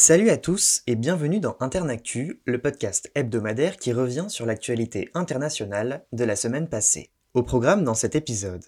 Salut 0.00 0.30
à 0.30 0.36
tous 0.36 0.82
et 0.86 0.94
bienvenue 0.94 1.40
dans 1.40 1.56
Internactu, 1.58 2.40
le 2.44 2.60
podcast 2.60 3.10
hebdomadaire 3.16 3.78
qui 3.78 3.92
revient 3.92 4.26
sur 4.28 4.46
l'actualité 4.46 5.10
internationale 5.12 6.04
de 6.12 6.22
la 6.22 6.36
semaine 6.36 6.68
passée. 6.68 7.10
Au 7.34 7.42
programme 7.42 7.82
dans 7.82 7.94
cet 7.94 8.14
épisode. 8.14 8.62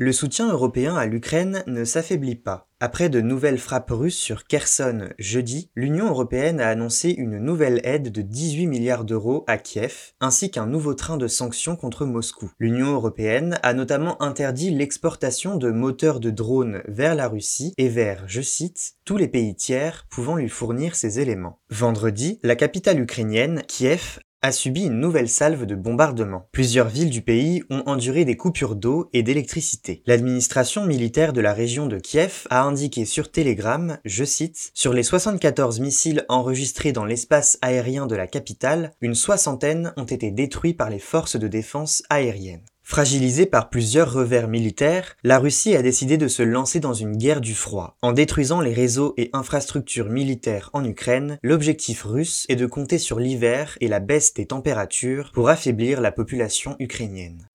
Le 0.00 0.12
soutien 0.12 0.48
européen 0.52 0.94
à 0.94 1.06
l'Ukraine 1.06 1.64
ne 1.66 1.82
s'affaiblit 1.82 2.36
pas. 2.36 2.68
Après 2.78 3.08
de 3.08 3.20
nouvelles 3.20 3.58
frappes 3.58 3.90
russes 3.90 4.16
sur 4.16 4.44
Kherson 4.44 5.08
jeudi, 5.18 5.72
l'Union 5.74 6.06
européenne 6.06 6.60
a 6.60 6.68
annoncé 6.68 7.10
une 7.10 7.38
nouvelle 7.38 7.80
aide 7.82 8.12
de 8.12 8.22
18 8.22 8.68
milliards 8.68 9.04
d'euros 9.04 9.42
à 9.48 9.58
Kiev, 9.58 10.12
ainsi 10.20 10.52
qu'un 10.52 10.66
nouveau 10.66 10.94
train 10.94 11.16
de 11.16 11.26
sanctions 11.26 11.74
contre 11.74 12.06
Moscou. 12.06 12.48
L'Union 12.60 12.92
européenne 12.92 13.58
a 13.64 13.74
notamment 13.74 14.22
interdit 14.22 14.70
l'exportation 14.70 15.56
de 15.56 15.72
moteurs 15.72 16.20
de 16.20 16.30
drones 16.30 16.80
vers 16.86 17.16
la 17.16 17.26
Russie 17.26 17.74
et 17.76 17.88
vers, 17.88 18.22
je 18.28 18.40
cite, 18.40 18.92
tous 19.04 19.16
les 19.16 19.26
pays 19.26 19.56
tiers 19.56 20.06
pouvant 20.10 20.36
lui 20.36 20.48
fournir 20.48 20.94
ces 20.94 21.18
éléments. 21.18 21.58
Vendredi, 21.70 22.38
la 22.44 22.54
capitale 22.54 23.00
ukrainienne, 23.00 23.64
Kiev, 23.66 24.20
a 24.40 24.52
subi 24.52 24.84
une 24.84 25.00
nouvelle 25.00 25.28
salve 25.28 25.66
de 25.66 25.74
bombardements. 25.74 26.48
Plusieurs 26.52 26.88
villes 26.88 27.10
du 27.10 27.22
pays 27.22 27.62
ont 27.70 27.82
enduré 27.86 28.24
des 28.24 28.36
coupures 28.36 28.76
d'eau 28.76 29.08
et 29.12 29.22
d'électricité. 29.22 30.02
L'administration 30.06 30.86
militaire 30.86 31.32
de 31.32 31.40
la 31.40 31.52
région 31.52 31.86
de 31.86 31.98
Kiev 31.98 32.46
a 32.50 32.62
indiqué 32.62 33.04
sur 33.04 33.32
Telegram, 33.32 33.98
je 34.04 34.24
cite, 34.24 34.70
Sur 34.74 34.92
les 34.92 35.02
74 35.02 35.80
missiles 35.80 36.24
enregistrés 36.28 36.92
dans 36.92 37.04
l'espace 37.04 37.58
aérien 37.62 38.06
de 38.06 38.14
la 38.14 38.26
capitale, 38.26 38.92
une 39.00 39.14
soixantaine 39.14 39.92
ont 39.96 40.04
été 40.04 40.30
détruits 40.30 40.74
par 40.74 40.90
les 40.90 41.00
forces 41.00 41.36
de 41.36 41.48
défense 41.48 42.02
aérienne. 42.08 42.62
Fragilisée 42.90 43.44
par 43.44 43.68
plusieurs 43.68 44.10
revers 44.10 44.48
militaires, 44.48 45.14
la 45.22 45.38
Russie 45.38 45.76
a 45.76 45.82
décidé 45.82 46.16
de 46.16 46.26
se 46.26 46.42
lancer 46.42 46.80
dans 46.80 46.94
une 46.94 47.18
guerre 47.18 47.42
du 47.42 47.54
froid. 47.54 47.98
En 48.00 48.12
détruisant 48.12 48.62
les 48.62 48.72
réseaux 48.72 49.12
et 49.18 49.28
infrastructures 49.34 50.08
militaires 50.08 50.70
en 50.72 50.82
Ukraine, 50.82 51.38
l'objectif 51.42 52.04
russe 52.04 52.46
est 52.48 52.56
de 52.56 52.64
compter 52.64 52.96
sur 52.96 53.20
l'hiver 53.20 53.76
et 53.82 53.88
la 53.88 54.00
baisse 54.00 54.32
des 54.32 54.46
températures 54.46 55.32
pour 55.34 55.50
affaiblir 55.50 56.00
la 56.00 56.12
population 56.12 56.76
ukrainienne. 56.78 57.46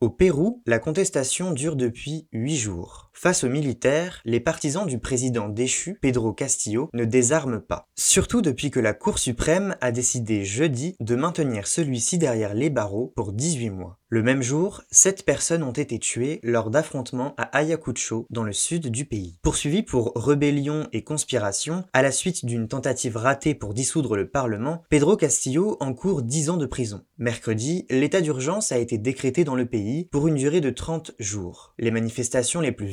Au 0.00 0.10
Pérou, 0.10 0.60
la 0.66 0.80
contestation 0.80 1.52
dure 1.52 1.76
depuis 1.76 2.26
huit 2.32 2.56
jours. 2.56 3.07
Face 3.20 3.42
aux 3.42 3.48
militaires, 3.48 4.20
les 4.24 4.38
partisans 4.38 4.86
du 4.86 5.00
président 5.00 5.48
déchu, 5.48 5.98
Pedro 6.00 6.32
Castillo, 6.32 6.88
ne 6.92 7.04
désarment 7.04 7.60
pas. 7.60 7.88
Surtout 7.96 8.42
depuis 8.42 8.70
que 8.70 8.78
la 8.78 8.94
Cour 8.94 9.18
suprême 9.18 9.74
a 9.80 9.90
décidé 9.90 10.44
jeudi 10.44 10.94
de 11.00 11.16
maintenir 11.16 11.66
celui-ci 11.66 12.18
derrière 12.18 12.54
les 12.54 12.70
barreaux 12.70 13.12
pour 13.16 13.32
18 13.32 13.70
mois. 13.70 13.98
Le 14.10 14.22
même 14.22 14.40
jour, 14.40 14.84
sept 14.90 15.26
personnes 15.26 15.62
ont 15.62 15.72
été 15.72 15.98
tuées 15.98 16.40
lors 16.42 16.70
d'affrontements 16.70 17.34
à 17.36 17.42
Ayacucho, 17.58 18.26
dans 18.30 18.42
le 18.42 18.54
sud 18.54 18.86
du 18.86 19.04
pays. 19.04 19.38
Poursuivi 19.42 19.82
pour 19.82 20.12
rébellion 20.14 20.86
et 20.94 21.04
conspiration, 21.04 21.84
à 21.92 22.00
la 22.00 22.10
suite 22.10 22.46
d'une 22.46 22.68
tentative 22.68 23.18
ratée 23.18 23.54
pour 23.54 23.74
dissoudre 23.74 24.16
le 24.16 24.30
Parlement, 24.30 24.82
Pedro 24.88 25.16
Castillo 25.16 25.76
encourt 25.80 26.22
10 26.22 26.48
ans 26.48 26.56
de 26.56 26.64
prison. 26.64 27.02
Mercredi, 27.18 27.84
l'état 27.90 28.22
d'urgence 28.22 28.72
a 28.72 28.78
été 28.78 28.96
décrété 28.96 29.44
dans 29.44 29.56
le 29.56 29.66
pays 29.66 30.06
pour 30.06 30.26
une 30.26 30.36
durée 30.36 30.62
de 30.62 30.70
30 30.70 31.10
jours. 31.18 31.74
Les 31.78 31.90
manifestations 31.90 32.62
les 32.62 32.72
plus 32.72 32.86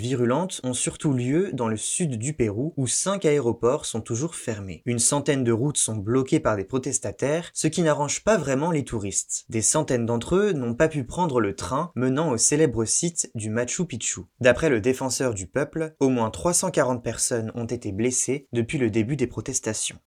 ont 0.64 0.74
surtout 0.74 1.14
lieu 1.14 1.52
dans 1.54 1.68
le 1.68 1.78
sud 1.78 2.18
du 2.18 2.34
Pérou 2.34 2.74
où 2.78 2.88
cinq 2.88 3.26
aéroports 3.26 3.86
sont 3.86 4.02
toujours 4.02 4.36
fermés. 4.36 4.82
Une 4.86 5.00
centaine 5.00 5.44
de 5.44 5.52
routes 5.52 5.78
sont 5.78 5.96
bloquées 5.96 6.40
par 6.40 6.56
des 6.56 6.64
protestataires, 6.64 7.52
ce 7.54 7.68
qui 7.68 7.82
n'arrange 7.82 8.24
pas 8.24 8.38
vraiment 8.38 8.72
les 8.72 8.84
touristes. 8.84 9.46
Des 9.50 9.62
centaines 9.62 10.06
d'entre 10.06 10.36
eux 10.36 10.52
n'ont 10.54 10.76
pas 10.76 10.88
pu 10.88 11.04
prendre 11.04 11.40
le 11.40 11.56
train 11.56 11.92
menant 11.96 12.32
au 12.32 12.38
célèbre 12.38 12.86
site 12.86 13.30
du 13.36 13.50
Machu 13.50 13.86
Picchu. 13.86 14.22
D'après 14.40 14.70
le 14.70 14.82
défenseur 14.82 15.34
du 15.34 15.48
peuple, 15.48 15.96
au 16.00 16.10
moins 16.10 16.30
340 16.30 17.04
personnes 17.04 17.52
ont 17.56 17.66
été 17.66 17.92
blessées 17.92 18.48
depuis 18.54 18.78
le 18.78 18.90
début 18.90 19.16
des 19.16 19.28
protestations. 19.28 20.00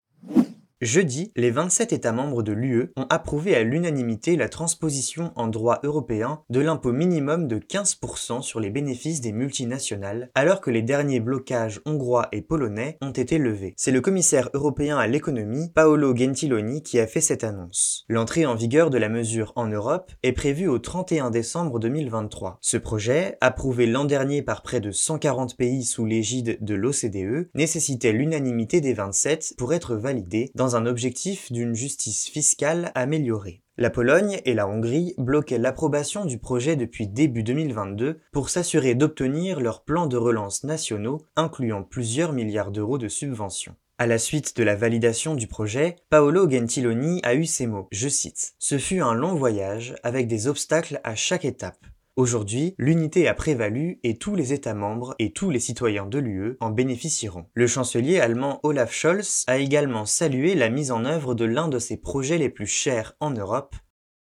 Jeudi, 0.82 1.32
les 1.36 1.50
27 1.50 1.94
États 1.94 2.12
membres 2.12 2.42
de 2.42 2.52
l'UE 2.52 2.92
ont 2.96 3.06
approuvé 3.08 3.56
à 3.56 3.62
l'unanimité 3.62 4.36
la 4.36 4.50
transposition 4.50 5.32
en 5.34 5.46
droit 5.46 5.80
européen 5.84 6.42
de 6.50 6.60
l'impôt 6.60 6.92
minimum 6.92 7.48
de 7.48 7.56
15% 7.56 8.42
sur 8.42 8.60
les 8.60 8.68
bénéfices 8.68 9.22
des 9.22 9.32
multinationales, 9.32 10.30
alors 10.34 10.60
que 10.60 10.70
les 10.70 10.82
derniers 10.82 11.20
blocages 11.20 11.80
hongrois 11.86 12.28
et 12.30 12.42
polonais 12.42 12.98
ont 13.00 13.10
été 13.10 13.38
levés. 13.38 13.72
C'est 13.78 13.90
le 13.90 14.02
commissaire 14.02 14.50
européen 14.52 14.98
à 14.98 15.06
l'économie, 15.06 15.70
Paolo 15.74 16.14
Gentiloni, 16.14 16.82
qui 16.82 17.00
a 17.00 17.06
fait 17.06 17.22
cette 17.22 17.42
annonce. 17.42 18.04
L'entrée 18.10 18.44
en 18.44 18.54
vigueur 18.54 18.90
de 18.90 18.98
la 18.98 19.08
mesure 19.08 19.54
en 19.56 19.68
Europe 19.68 20.12
est 20.22 20.34
prévue 20.34 20.68
au 20.68 20.78
31 20.78 21.30
décembre 21.30 21.78
2023. 21.78 22.58
Ce 22.60 22.76
projet, 22.76 23.38
approuvé 23.40 23.86
l'an 23.86 24.04
dernier 24.04 24.42
par 24.42 24.60
près 24.60 24.80
de 24.80 24.90
140 24.90 25.56
pays 25.56 25.84
sous 25.84 26.04
l'égide 26.04 26.58
de 26.60 26.74
l'OCDE, 26.74 27.48
nécessitait 27.54 28.12
l'unanimité 28.12 28.82
des 28.82 28.92
27 28.92 29.54
pour 29.56 29.72
être 29.72 29.94
validé 29.96 30.50
un 30.74 30.86
objectif 30.86 31.52
d'une 31.52 31.74
justice 31.74 32.28
fiscale 32.28 32.90
améliorée. 32.94 33.62
La 33.78 33.90
Pologne 33.90 34.40
et 34.46 34.54
la 34.54 34.66
Hongrie 34.66 35.14
bloquaient 35.18 35.58
l'approbation 35.58 36.24
du 36.24 36.38
projet 36.38 36.76
depuis 36.76 37.06
début 37.06 37.42
2022 37.42 38.20
pour 38.32 38.48
s'assurer 38.48 38.94
d'obtenir 38.94 39.60
leurs 39.60 39.84
plans 39.84 40.06
de 40.06 40.16
relance 40.16 40.64
nationaux 40.64 41.20
incluant 41.36 41.82
plusieurs 41.82 42.32
milliards 42.32 42.70
d'euros 42.70 42.96
de 42.96 43.08
subventions. 43.08 43.76
À 43.98 44.06
la 44.06 44.18
suite 44.18 44.56
de 44.56 44.62
la 44.62 44.76
validation 44.76 45.34
du 45.34 45.46
projet, 45.46 45.96
Paolo 46.10 46.50
Gentiloni 46.50 47.20
a 47.22 47.34
eu 47.34 47.46
ces 47.46 47.66
mots, 47.66 47.88
je 47.92 48.08
cite, 48.08 48.54
Ce 48.58 48.78
fut 48.78 49.00
un 49.00 49.14
long 49.14 49.34
voyage 49.34 49.94
avec 50.02 50.26
des 50.26 50.48
obstacles 50.48 51.00
à 51.04 51.14
chaque 51.14 51.44
étape. 51.44 51.86
Aujourd'hui, 52.16 52.74
l'unité 52.78 53.28
a 53.28 53.34
prévalu 53.34 54.00
et 54.02 54.16
tous 54.16 54.36
les 54.36 54.54
États 54.54 54.72
membres 54.72 55.14
et 55.18 55.34
tous 55.34 55.50
les 55.50 55.60
citoyens 55.60 56.06
de 56.06 56.18
l'UE 56.18 56.56
en 56.60 56.70
bénéficieront. 56.70 57.44
Le 57.52 57.66
chancelier 57.66 58.20
allemand 58.20 58.58
Olaf 58.62 58.90
Scholz 58.90 59.44
a 59.46 59.58
également 59.58 60.06
salué 60.06 60.54
la 60.54 60.70
mise 60.70 60.90
en 60.90 61.04
œuvre 61.04 61.34
de 61.34 61.44
l'un 61.44 61.68
de 61.68 61.78
ses 61.78 61.98
projets 61.98 62.38
les 62.38 62.48
plus 62.48 62.66
chers 62.66 63.14
en 63.20 63.32
Europe, 63.32 63.76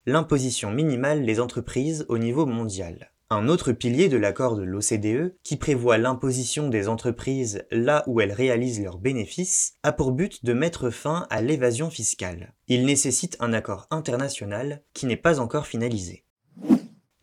l'imposition 0.05 0.71
minimale 0.71 1.25
des 1.25 1.41
entreprises 1.41 2.05
au 2.07 2.17
niveau 2.17 2.45
mondial. 2.45 3.11
Un 3.29 3.49
autre 3.49 3.73
pilier 3.73 4.07
de 4.07 4.15
l'accord 4.15 4.55
de 4.55 4.63
l'OCDE, 4.63 5.35
qui 5.43 5.57
prévoit 5.57 5.97
l'imposition 5.97 6.69
des 6.69 6.87
entreprises 6.87 7.65
là 7.69 8.05
où 8.07 8.21
elles 8.21 8.31
réalisent 8.31 8.81
leurs 8.81 8.97
bénéfices, 8.97 9.73
a 9.83 9.91
pour 9.91 10.13
but 10.13 10.45
de 10.45 10.53
mettre 10.53 10.89
fin 10.89 11.27
à 11.29 11.41
l'évasion 11.41 11.89
fiscale. 11.89 12.53
Il 12.69 12.85
nécessite 12.85 13.35
un 13.41 13.51
accord 13.51 13.87
international 13.91 14.83
qui 14.93 15.05
n'est 15.05 15.17
pas 15.17 15.41
encore 15.41 15.67
finalisé. 15.67 16.23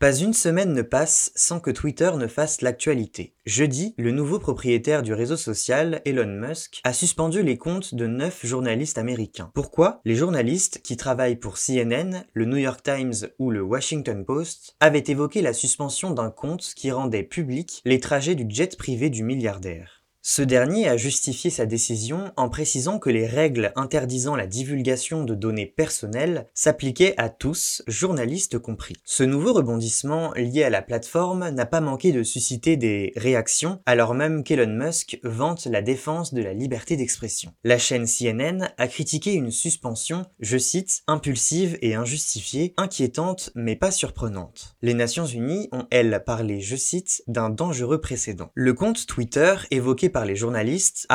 Pas 0.01 0.15
une 0.15 0.33
semaine 0.33 0.73
ne 0.73 0.81
passe 0.81 1.31
sans 1.35 1.59
que 1.59 1.69
Twitter 1.69 2.09
ne 2.17 2.25
fasse 2.25 2.61
l'actualité. 2.61 3.35
Jeudi, 3.45 3.93
le 3.99 4.09
nouveau 4.09 4.39
propriétaire 4.39 5.03
du 5.03 5.13
réseau 5.13 5.37
social, 5.37 6.01
Elon 6.05 6.25
Musk, 6.25 6.81
a 6.83 6.91
suspendu 6.91 7.43
les 7.43 7.59
comptes 7.59 7.93
de 7.93 8.07
neuf 8.07 8.43
journalistes 8.43 8.97
américains. 8.97 9.51
Pourquoi? 9.53 10.01
Les 10.03 10.15
journalistes 10.15 10.81
qui 10.81 10.97
travaillent 10.97 11.35
pour 11.35 11.59
CNN, 11.59 12.25
le 12.33 12.45
New 12.45 12.57
York 12.57 12.81
Times 12.81 13.29
ou 13.37 13.51
le 13.51 13.61
Washington 13.61 14.25
Post 14.25 14.75
avaient 14.79 15.03
évoqué 15.05 15.43
la 15.43 15.53
suspension 15.53 16.09
d'un 16.09 16.31
compte 16.31 16.73
qui 16.75 16.89
rendait 16.89 17.21
public 17.21 17.83
les 17.85 17.99
trajets 17.99 18.33
du 18.33 18.47
jet 18.49 18.75
privé 18.75 19.11
du 19.11 19.21
milliardaire. 19.23 20.00
Ce 20.23 20.43
dernier 20.43 20.87
a 20.87 20.97
justifié 20.97 21.49
sa 21.49 21.65
décision 21.65 22.31
en 22.37 22.47
précisant 22.47 22.99
que 22.99 23.09
les 23.09 23.25
règles 23.25 23.73
interdisant 23.75 24.35
la 24.35 24.45
divulgation 24.45 25.23
de 25.23 25.33
données 25.33 25.65
personnelles 25.65 26.47
s'appliquaient 26.53 27.15
à 27.17 27.29
tous, 27.29 27.81
journalistes 27.87 28.59
compris. 28.59 28.97
Ce 29.03 29.23
nouveau 29.23 29.51
rebondissement 29.51 30.31
lié 30.33 30.63
à 30.63 30.69
la 30.69 30.83
plateforme 30.83 31.49
n'a 31.49 31.65
pas 31.65 31.81
manqué 31.81 32.11
de 32.11 32.21
susciter 32.21 32.77
des 32.77 33.13
réactions, 33.15 33.79
alors 33.87 34.13
même 34.13 34.43
qu'Elon 34.43 34.71
Musk 34.71 35.19
vante 35.23 35.65
la 35.65 35.81
défense 35.81 36.35
de 36.35 36.43
la 36.43 36.53
liberté 36.53 36.97
d'expression. 36.97 37.53
La 37.63 37.79
chaîne 37.79 38.05
CNN 38.05 38.69
a 38.77 38.87
critiqué 38.87 39.33
une 39.33 39.49
suspension, 39.49 40.27
je 40.39 40.59
cite, 40.59 41.01
impulsive 41.07 41.79
et 41.81 41.95
injustifiée, 41.95 42.75
inquiétante 42.77 43.49
mais 43.55 43.75
pas 43.75 43.89
surprenante. 43.89 44.75
Les 44.83 44.93
Nations 44.93 45.25
Unies 45.25 45.67
ont, 45.71 45.87
elles, 45.89 46.21
parlé, 46.23 46.61
je 46.61 46.75
cite, 46.75 47.23
d'un 47.25 47.49
dangereux 47.49 48.01
précédent. 48.01 48.51
Le 48.53 48.75
compte 48.75 49.07
Twitter 49.07 49.55
évoqué 49.71 50.10
par 50.11 50.25
les 50.25 50.35
journalistes, 50.35 51.07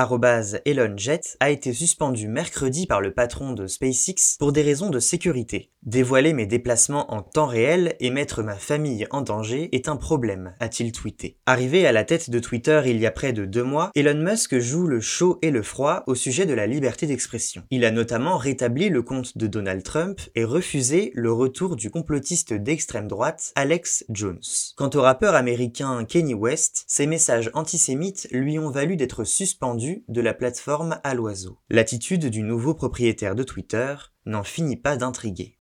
ElonJet, 0.65 1.37
a 1.41 1.51
été 1.51 1.73
suspendu 1.73 2.29
mercredi 2.29 2.87
par 2.87 3.01
le 3.01 3.13
patron 3.13 3.53
de 3.53 3.67
SpaceX 3.67 4.37
pour 4.39 4.53
des 4.53 4.63
raisons 4.63 4.91
de 4.91 4.99
sécurité. 4.99 5.71
Dévoiler 5.87 6.33
mes 6.33 6.47
déplacements 6.47 7.15
en 7.15 7.23
temps 7.23 7.47
réel 7.47 7.95
et 8.01 8.11
mettre 8.11 8.43
ma 8.43 8.57
famille 8.57 9.07
en 9.13 9.23
danger 9.23 9.69
est 9.71 9.89
un 9.89 9.95
problème, 9.95 10.53
a-t-il 10.59 10.91
tweeté. 10.91 11.39
Arrivé 11.47 11.87
à 11.87 11.93
la 11.93 12.03
tête 12.03 12.29
de 12.29 12.41
Twitter 12.41 12.83
il 12.87 12.99
y 12.99 13.07
a 13.07 13.13
près 13.13 13.33
de 13.33 13.45
deux 13.45 13.63
mois, 13.63 13.93
Elon 13.95 14.21
Musk 14.21 14.59
joue 14.59 14.89
le 14.89 15.01
chaud 15.01 15.39
et 15.43 15.53
le 15.53 15.63
froid 15.63 16.03
au 16.09 16.17
sujet 16.17 16.45
de 16.45 16.55
la 16.55 16.67
liberté 16.67 17.07
d'expression. 17.07 17.63
Il 17.71 17.85
a 17.85 17.93
notamment 17.93 18.37
rétabli 18.37 18.89
le 18.89 19.03
compte 19.03 19.39
de 19.39 19.47
Donald 19.47 19.85
Trump 19.85 20.21
et 20.35 20.43
refusé 20.43 21.13
le 21.15 21.31
retour 21.33 21.77
du 21.77 21.89
complotiste 21.89 22.53
d'extrême 22.53 23.07
droite 23.07 23.53
Alex 23.55 24.05
Jones. 24.09 24.43
Quant 24.75 24.91
au 24.93 25.03
rappeur 25.03 25.37
américain 25.37 26.05
Kenny 26.05 26.35
West, 26.35 26.83
ses 26.89 27.07
messages 27.07 27.53
antisémites 27.55 28.27
lui 28.33 28.59
ont 28.59 28.71
valu 28.71 28.97
d'être 28.97 29.23
suspendu 29.23 30.03
de 30.09 30.21
la 30.21 30.35
plateforme 30.35 30.99
à 31.05 31.15
l'oiseau. 31.15 31.59
L'attitude 31.71 32.27
du 32.27 32.43
nouveau 32.43 32.75
propriétaire 32.75 33.37
de 33.37 33.45
Twitter 33.45 33.95
n'en 34.27 34.43
finit 34.43 34.77
pas 34.77 34.97
d'intriguer. 34.97 35.56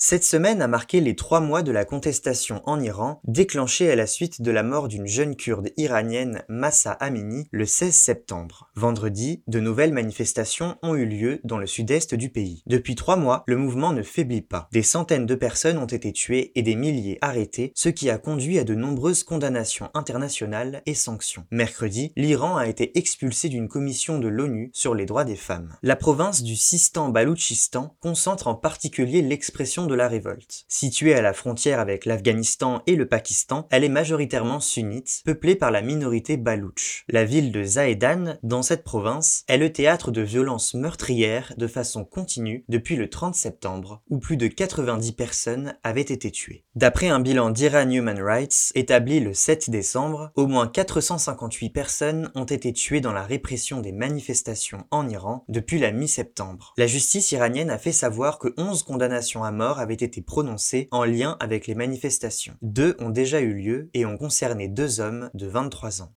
Cette 0.00 0.22
semaine 0.22 0.62
a 0.62 0.68
marqué 0.68 1.00
les 1.00 1.16
trois 1.16 1.40
mois 1.40 1.62
de 1.62 1.72
la 1.72 1.84
contestation 1.84 2.62
en 2.66 2.78
Iran, 2.78 3.20
déclenchée 3.24 3.90
à 3.90 3.96
la 3.96 4.06
suite 4.06 4.42
de 4.42 4.52
la 4.52 4.62
mort 4.62 4.86
d'une 4.86 5.08
jeune 5.08 5.34
kurde 5.34 5.70
iranienne, 5.76 6.44
Massa 6.48 6.92
Amini, 6.92 7.48
le 7.50 7.66
16 7.66 7.92
septembre. 7.92 8.70
Vendredi, 8.76 9.42
de 9.48 9.58
nouvelles 9.58 9.92
manifestations 9.92 10.76
ont 10.84 10.94
eu 10.94 11.04
lieu 11.04 11.40
dans 11.42 11.58
le 11.58 11.66
sud-est 11.66 12.14
du 12.14 12.30
pays. 12.30 12.62
Depuis 12.68 12.94
trois 12.94 13.16
mois, 13.16 13.42
le 13.48 13.56
mouvement 13.56 13.92
ne 13.92 14.04
faiblit 14.04 14.40
pas. 14.40 14.68
Des 14.70 14.84
centaines 14.84 15.26
de 15.26 15.34
personnes 15.34 15.78
ont 15.78 15.86
été 15.86 16.12
tuées 16.12 16.52
et 16.54 16.62
des 16.62 16.76
milliers 16.76 17.18
arrêtées, 17.20 17.72
ce 17.74 17.88
qui 17.88 18.08
a 18.08 18.18
conduit 18.18 18.60
à 18.60 18.64
de 18.64 18.76
nombreuses 18.76 19.24
condamnations 19.24 19.90
internationales 19.94 20.80
et 20.86 20.94
sanctions. 20.94 21.44
Mercredi, 21.50 22.12
l'Iran 22.14 22.56
a 22.56 22.68
été 22.68 22.96
expulsé 22.96 23.48
d'une 23.48 23.66
commission 23.66 24.20
de 24.20 24.28
l'ONU 24.28 24.70
sur 24.72 24.94
les 24.94 25.06
droits 25.06 25.24
des 25.24 25.34
femmes. 25.34 25.74
La 25.82 25.96
province 25.96 26.44
du 26.44 26.54
Sistan-Baloutchistan 26.54 27.96
concentre 27.98 28.46
en 28.46 28.54
particulier 28.54 29.22
l'expression 29.22 29.87
de 29.88 29.96
la 29.96 30.06
révolte. 30.06 30.64
Située 30.68 31.14
à 31.14 31.22
la 31.22 31.32
frontière 31.32 31.80
avec 31.80 32.04
l'Afghanistan 32.04 32.82
et 32.86 32.94
le 32.94 33.06
Pakistan, 33.06 33.66
elle 33.70 33.82
est 33.82 33.88
majoritairement 33.88 34.60
sunnite, 34.60 35.22
peuplée 35.24 35.56
par 35.56 35.72
la 35.72 35.82
minorité 35.82 36.36
baloutche. 36.36 37.04
La 37.08 37.24
ville 37.24 37.50
de 37.50 37.64
Zahedan, 37.64 38.38
dans 38.44 38.62
cette 38.62 38.84
province, 38.84 39.44
est 39.48 39.58
le 39.58 39.72
théâtre 39.72 40.12
de 40.12 40.22
violences 40.22 40.74
meurtrières 40.74 41.54
de 41.56 41.66
façon 41.66 42.04
continue 42.04 42.64
depuis 42.68 42.94
le 42.94 43.10
30 43.10 43.34
septembre, 43.34 44.02
où 44.08 44.18
plus 44.18 44.36
de 44.36 44.46
90 44.46 45.12
personnes 45.12 45.74
avaient 45.82 46.00
été 46.02 46.30
tuées. 46.30 46.64
D'après 46.74 47.08
un 47.08 47.20
bilan 47.20 47.50
d'Iran 47.50 47.90
Human 47.90 48.20
Rights 48.22 48.72
établi 48.74 49.20
le 49.20 49.34
7 49.34 49.70
décembre, 49.70 50.30
au 50.36 50.46
moins 50.46 50.68
458 50.68 51.70
personnes 51.70 52.30
ont 52.34 52.44
été 52.44 52.72
tuées 52.72 53.00
dans 53.00 53.12
la 53.12 53.24
répression 53.24 53.80
des 53.80 53.92
manifestations 53.92 54.86
en 54.90 55.08
Iran 55.08 55.44
depuis 55.48 55.78
la 55.78 55.90
mi-septembre. 55.90 56.74
La 56.76 56.86
justice 56.86 57.32
iranienne 57.32 57.70
a 57.70 57.78
fait 57.78 57.92
savoir 57.92 58.38
que 58.38 58.54
11 58.56 58.82
condamnations 58.82 59.44
à 59.44 59.50
mort 59.50 59.77
avaient 59.78 59.94
été 59.94 60.22
prononcées 60.22 60.88
en 60.90 61.04
lien 61.04 61.36
avec 61.40 61.66
les 61.66 61.74
manifestations. 61.74 62.56
Deux 62.62 62.96
ont 62.98 63.10
déjà 63.10 63.40
eu 63.40 63.54
lieu 63.54 63.90
et 63.94 64.06
ont 64.06 64.16
concerné 64.16 64.68
deux 64.68 65.00
hommes 65.00 65.30
de 65.34 65.46
23 65.46 66.02
ans. 66.02 66.12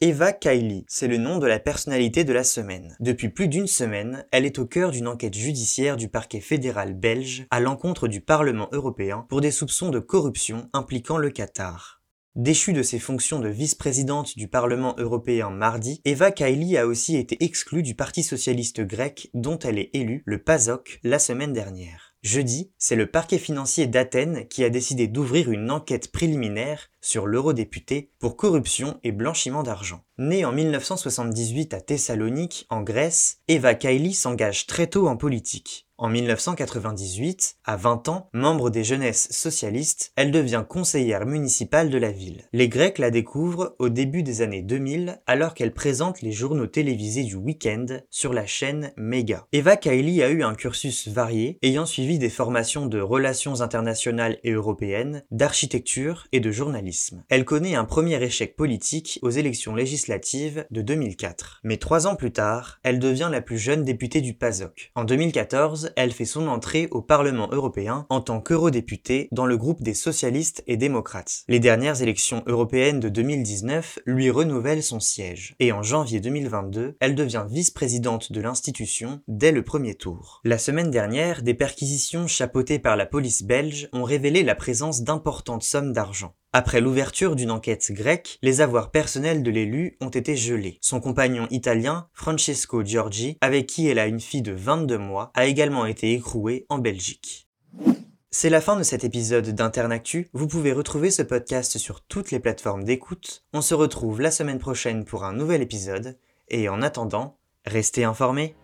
Eva 0.00 0.32
Kaili, 0.32 0.84
c'est 0.86 1.08
le 1.08 1.16
nom 1.16 1.38
de 1.38 1.46
la 1.46 1.58
personnalité 1.58 2.24
de 2.24 2.32
la 2.32 2.44
semaine. 2.44 2.96
Depuis 3.00 3.28
plus 3.28 3.48
d'une 3.48 3.66
semaine, 3.66 4.26
elle 4.32 4.44
est 4.44 4.58
au 4.58 4.66
cœur 4.66 4.90
d'une 4.90 5.08
enquête 5.08 5.34
judiciaire 5.34 5.96
du 5.96 6.08
parquet 6.08 6.40
fédéral 6.40 6.94
belge 6.94 7.46
à 7.50 7.60
l'encontre 7.60 8.06
du 8.06 8.20
Parlement 8.20 8.68
européen 8.72 9.24
pour 9.28 9.40
des 9.40 9.50
soupçons 9.50 9.90
de 9.90 10.00
corruption 10.00 10.68
impliquant 10.72 11.16
le 11.16 11.30
Qatar. 11.30 12.02
Déchue 12.34 12.72
de 12.72 12.82
ses 12.82 12.98
fonctions 12.98 13.38
de 13.38 13.48
vice-présidente 13.48 14.36
du 14.36 14.48
Parlement 14.48 14.96
européen 14.98 15.50
mardi, 15.50 16.00
Eva 16.04 16.32
Kaili 16.32 16.76
a 16.76 16.86
aussi 16.88 17.16
été 17.16 17.42
exclue 17.44 17.84
du 17.84 17.94
Parti 17.94 18.24
socialiste 18.24 18.80
grec 18.80 19.30
dont 19.34 19.58
elle 19.60 19.78
est 19.78 19.90
élue, 19.94 20.24
le 20.26 20.42
PASOK, 20.42 20.98
la 21.04 21.20
semaine 21.20 21.52
dernière. 21.52 22.13
Jeudi, 22.24 22.72
c'est 22.78 22.96
le 22.96 23.06
parquet 23.06 23.36
financier 23.36 23.86
d'Athènes 23.86 24.48
qui 24.48 24.64
a 24.64 24.70
décidé 24.70 25.08
d'ouvrir 25.08 25.50
une 25.50 25.70
enquête 25.70 26.10
préliminaire 26.10 26.88
sur 27.02 27.26
l'eurodéputé 27.26 28.12
pour 28.18 28.38
corruption 28.38 28.98
et 29.04 29.12
blanchiment 29.12 29.62
d'argent. 29.62 30.02
Née 30.16 30.44
en 30.44 30.52
1978 30.52 31.74
à 31.74 31.80
Thessalonique, 31.80 32.66
en 32.70 32.82
Grèce, 32.82 33.38
Eva 33.48 33.74
Kaili 33.74 34.14
s'engage 34.14 34.68
très 34.68 34.86
tôt 34.86 35.08
en 35.08 35.16
politique. 35.16 35.88
En 35.96 36.08
1998, 36.08 37.58
à 37.64 37.76
20 37.76 38.08
ans, 38.08 38.28
membre 38.32 38.68
des 38.68 38.82
jeunesses 38.82 39.28
socialistes, 39.30 40.12
elle 40.16 40.32
devient 40.32 40.64
conseillère 40.68 41.24
municipale 41.24 41.88
de 41.88 41.98
la 41.98 42.10
ville. 42.10 42.48
Les 42.52 42.68
Grecs 42.68 42.98
la 42.98 43.12
découvrent 43.12 43.76
au 43.78 43.88
début 43.88 44.24
des 44.24 44.42
années 44.42 44.62
2000 44.62 45.20
alors 45.28 45.54
qu'elle 45.54 45.72
présente 45.72 46.20
les 46.20 46.32
journaux 46.32 46.66
télévisés 46.66 47.22
du 47.22 47.36
week-end 47.36 47.86
sur 48.10 48.32
la 48.32 48.44
chaîne 48.44 48.92
Mega. 48.96 49.46
Eva 49.52 49.76
Kaili 49.76 50.20
a 50.24 50.30
eu 50.30 50.42
un 50.42 50.56
cursus 50.56 51.06
varié, 51.06 51.60
ayant 51.62 51.86
suivi 51.86 52.18
des 52.18 52.28
formations 52.28 52.86
de 52.86 53.00
relations 53.00 53.60
internationales 53.60 54.40
et 54.42 54.50
européennes, 54.50 55.22
d'architecture 55.30 56.26
et 56.32 56.40
de 56.40 56.50
journalisme. 56.50 57.22
Elle 57.28 57.44
connaît 57.44 57.76
un 57.76 57.84
premier 57.84 58.20
échec 58.20 58.56
politique 58.56 59.20
aux 59.22 59.30
élections 59.30 59.76
de 60.70 60.82
2004. 60.82 61.60
Mais 61.64 61.78
trois 61.78 62.06
ans 62.06 62.16
plus 62.16 62.32
tard, 62.32 62.78
elle 62.82 62.98
devient 62.98 63.28
la 63.30 63.40
plus 63.40 63.58
jeune 63.58 63.84
députée 63.84 64.20
du 64.20 64.34
PASOK. 64.34 64.92
En 64.94 65.04
2014, 65.04 65.92
elle 65.96 66.12
fait 66.12 66.24
son 66.24 66.46
entrée 66.46 66.88
au 66.90 67.00
Parlement 67.00 67.48
européen 67.50 68.06
en 68.10 68.20
tant 68.20 68.40
qu'eurodéputée 68.40 69.28
dans 69.32 69.46
le 69.46 69.56
groupe 69.56 69.82
des 69.82 69.94
socialistes 69.94 70.62
et 70.66 70.76
démocrates. 70.76 71.44
Les 71.48 71.58
dernières 71.58 72.02
élections 72.02 72.42
européennes 72.46 73.00
de 73.00 73.08
2019 73.08 74.00
lui 74.04 74.30
renouvellent 74.30 74.82
son 74.82 75.00
siège. 75.00 75.54
Et 75.58 75.72
en 75.72 75.82
janvier 75.82 76.20
2022, 76.20 76.96
elle 77.00 77.14
devient 77.14 77.46
vice-présidente 77.48 78.30
de 78.32 78.40
l'institution 78.40 79.20
dès 79.26 79.52
le 79.52 79.62
premier 79.62 79.94
tour. 79.94 80.40
La 80.44 80.58
semaine 80.58 80.90
dernière, 80.90 81.42
des 81.42 81.54
perquisitions 81.54 82.26
chapeautées 82.26 82.78
par 82.78 82.96
la 82.96 83.06
police 83.06 83.42
belge 83.42 83.88
ont 83.92 84.04
révélé 84.04 84.42
la 84.42 84.54
présence 84.54 85.02
d'importantes 85.02 85.62
sommes 85.62 85.92
d'argent. 85.92 86.34
Après 86.56 86.80
l'ouverture 86.80 87.34
d'une 87.34 87.50
enquête 87.50 87.90
grecque, 87.90 88.38
les 88.40 88.60
avoirs 88.60 88.92
personnels 88.92 89.42
de 89.42 89.50
l'élu 89.50 89.96
ont 90.00 90.08
été 90.08 90.36
gelés. 90.36 90.78
Son 90.80 91.00
compagnon 91.00 91.48
italien, 91.50 92.06
Francesco 92.12 92.84
Giorgi, 92.84 93.36
avec 93.40 93.66
qui 93.66 93.88
elle 93.88 93.98
a 93.98 94.06
une 94.06 94.20
fille 94.20 94.40
de 94.40 94.52
22 94.52 94.96
mois, 94.96 95.32
a 95.34 95.46
également 95.46 95.84
été 95.84 96.12
écroué 96.12 96.64
en 96.68 96.78
Belgique. 96.78 97.48
C'est 98.30 98.50
la 98.50 98.60
fin 98.60 98.76
de 98.76 98.84
cet 98.84 99.02
épisode 99.02 99.48
d'Internactu. 99.48 100.28
Vous 100.32 100.46
pouvez 100.46 100.72
retrouver 100.72 101.10
ce 101.10 101.22
podcast 101.22 101.76
sur 101.76 102.02
toutes 102.02 102.30
les 102.30 102.38
plateformes 102.38 102.84
d'écoute. 102.84 103.42
On 103.52 103.60
se 103.60 103.74
retrouve 103.74 104.20
la 104.20 104.30
semaine 104.30 104.60
prochaine 104.60 105.04
pour 105.04 105.24
un 105.24 105.32
nouvel 105.32 105.60
épisode. 105.60 106.16
Et 106.46 106.68
en 106.68 106.82
attendant, 106.82 107.36
restez 107.66 108.04
informés. 108.04 108.54